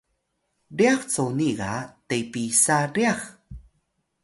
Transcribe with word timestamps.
ryax 0.77 0.99
coni 1.13 1.49
ga 1.59 1.73
te 2.07 2.17
pisa 2.31 2.77
ryax? 2.95 3.19